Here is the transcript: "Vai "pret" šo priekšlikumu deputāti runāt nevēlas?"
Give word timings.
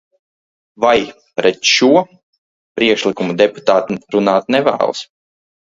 "Vai 0.85 0.93
"pret" 1.39 1.69
šo 1.73 1.91
priekšlikumu 2.81 3.39
deputāti 3.45 4.01
runāt 4.19 4.53
nevēlas?" 4.59 5.07